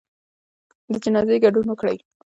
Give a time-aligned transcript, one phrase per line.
[0.91, 1.97] د جنازې ګډون وکړئ